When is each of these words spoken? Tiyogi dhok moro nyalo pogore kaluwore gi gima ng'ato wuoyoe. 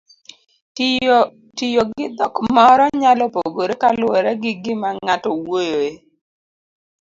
Tiyogi 1.57 2.05
dhok 2.17 2.35
moro 2.55 2.85
nyalo 3.01 3.25
pogore 3.35 3.73
kaluwore 3.81 4.31
gi 4.41 4.51
gima 4.63 4.89
ng'ato 5.03 5.29
wuoyoe. 5.43 5.89